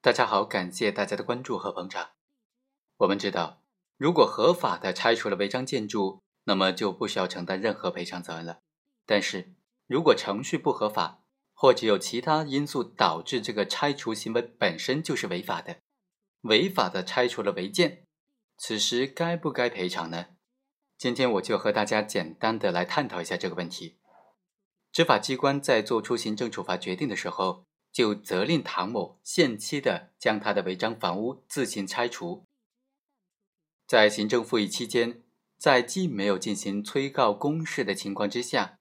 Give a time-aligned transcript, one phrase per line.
[0.00, 2.10] 大家好，感谢大家的关注和捧场。
[2.98, 3.64] 我们知道，
[3.96, 8.60] 如果合法的拆除了违章建筑，那么就不需要承担任何赔偿责任了。
[9.04, 9.54] 但是
[9.88, 15.78] 如果程序不合法，或者有其他因素导致这个拆除行为本身就是违法的，
[16.42, 18.04] 违法的拆除了违建，
[18.56, 20.26] 此时该不该赔偿呢？
[20.96, 23.98] 今天我就和大家简单的来探讨一下这个问题。
[24.92, 27.67] 执法机关在作出行政处罚决定的时候。
[27.92, 32.44] 就责令唐某限期的将他的违章房屋自行拆除。
[33.86, 35.22] 在行政复议期间，
[35.56, 38.78] 在既没有进行催告公示的情况之下，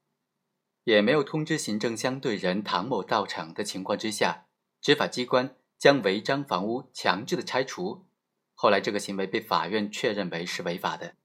[0.84, 4.48] 也没有通知行政相对人唐某到场的情况之下，
[4.82, 8.05] 执法机关将违章房屋强制的拆除。
[8.54, 11.16] 后来这个行为被法院确认为是违法的。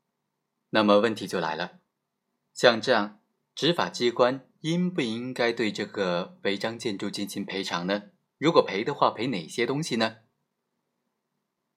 [0.71, 1.81] 那么问题就来了，
[2.55, 3.21] 像这样
[3.55, 4.47] 执法机关。
[4.63, 8.05] 应不应该对这个违章建筑进行赔偿呢？
[8.39, 10.19] 如果赔的话，赔哪些东西呢？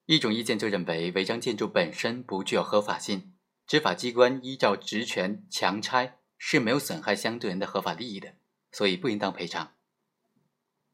[0.06, 3.34] 一种意见就认为，违章建筑本身不具有合法性，
[3.66, 8.36] 执法机关依照职权强拆是没有损害相对人的合法利益的，
[8.72, 9.72] 所以不应当赔偿。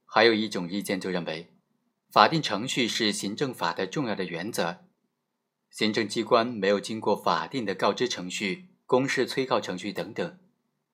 [0.05, 1.51] 还有一种意见就认为，
[2.09, 4.85] 法定程序是行政法的重要的原则，
[5.69, 10.39] 行政机关没有经过法定的告知程序、公示催告程序等等。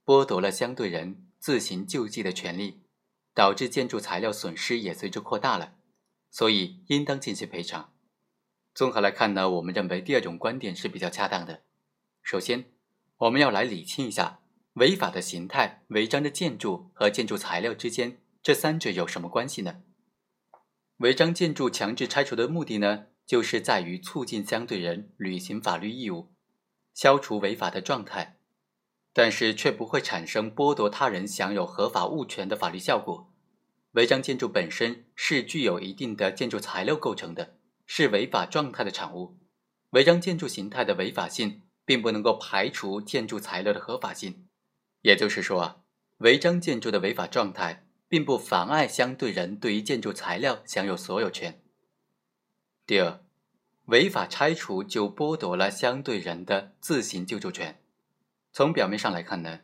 [0.08, 2.80] 剥夺了相对人自行救济的权利，
[3.33, 5.73] 导致建筑材料损失也随之扩大了，
[6.31, 7.91] 所以应当进行赔偿。
[8.73, 11.63] 综合来看呢，我们认为第二种观点是比较恰当的。
[12.22, 12.72] 首先，
[13.17, 14.39] 我们要来理清一下
[14.75, 19.81] 违法的形态、违章的建筑和建筑材料之间这三者有什么关系呢？
[21.00, 26.31] 违章建筑强制拆除的目的呢，就是在于促进相对人履行法律义务，
[26.94, 28.37] 消除违法的状态。
[29.18, 33.34] 但是却不会产生剥夺他人享有合法物权的法律效果。
[33.94, 37.56] 违章建筑本身是具有一定的建筑材料构成的，
[37.88, 39.40] 是违法状态的产物。
[39.90, 44.46] 违章建筑形态的违法性，并不能够排除建筑材料的合法性。
[45.02, 45.78] 也就是说啊，
[46.18, 51.59] 违章建筑的违法状态，并不妨碍相对人对于建筑材料享有所有权。
[52.86, 53.20] 第二，
[53.86, 57.81] 违法拆除就剥夺了相对人的自行救助权。
[58.57, 59.59] 从表面上来看呢，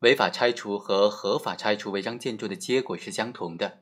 [0.00, 3.78] 违法拆除和合法拆除违章建筑的结果是相同的，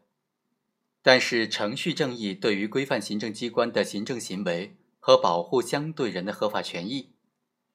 [1.02, 7.16] 但是程序正义对于规范行政机关的行政行为和保护相对人的合法权益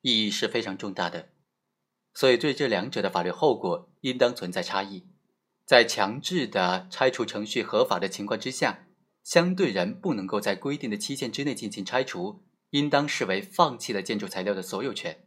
[0.02, 1.28] 意义是非常重大的，
[2.14, 5.04] 所以对这两者的法律后果应当存在差异。
[5.66, 8.88] 在强制的拆除程序合法的情况之下，
[9.26, 15.27] 相对人不能够在规定的期限之内进行拆除，应当视为放弃了建筑材料的所有权。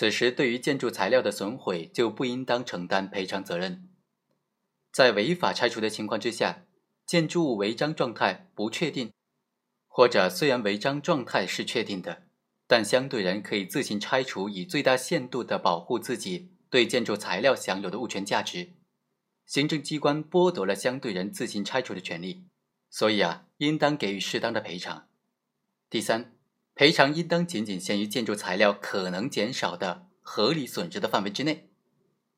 [0.00, 3.86] 此时，对于建筑材料的损毁，就不应当承担赔偿责任。
[4.90, 6.64] 在违法拆除的情况之下，
[7.04, 9.12] 建筑物违章状态不确定，
[9.86, 12.22] 或者虽然违章状态是确定的，
[12.66, 18.70] 但相对人可以自行拆除，以最大限度地保护自己对建筑材料享有的物权价值。
[19.44, 22.46] 行政机关剥夺了相对人自行拆除的权利，
[22.88, 25.08] 所以啊，应当给予适当的赔偿。
[25.90, 26.39] 第三。
[26.80, 31.68] 赔偿应当仅仅限于建筑材料可能减少的合理损失的范围之内。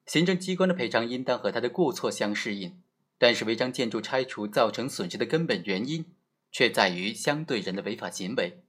[0.04, 2.82] 行政机关的赔偿应当和他的过错相适应，
[3.18, 6.06] 但是违章建筑拆除造成损失的根本原因
[6.50, 8.64] 却在于相对人的违法行为。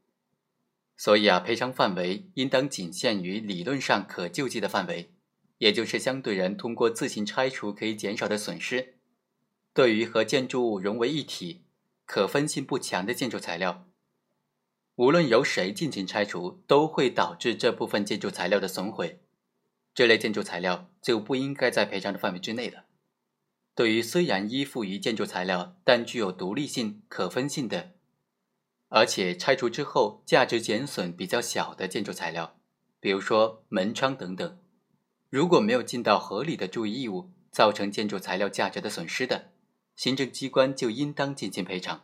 [0.95, 5.09] 所以啊，赔偿范围应当仅限于理论上可救济的范围，
[5.57, 8.99] 也就是相对人通过自行拆除可以减少的损失。
[9.73, 11.63] 对于和建筑物融为一体、
[12.05, 13.87] 可分性不强的建筑材料。
[14.95, 19.19] 无论由谁进行拆除，都会导致这部分建筑材料的损毁，
[19.95, 22.85] 这类建筑材料就不应该在赔偿的范围之内了。
[23.73, 27.93] 对于虽然依附于建筑材料，但具有独立性、可分性的，
[28.89, 32.55] 而且拆除之后价值减损比较小的建筑材料，
[32.99, 34.59] 比如说门窗等等，
[35.31, 39.49] 如果没有尽到合理的注意义务，造成建筑材料价值的损失的，
[39.95, 42.03] 行政机关就应当进行赔偿。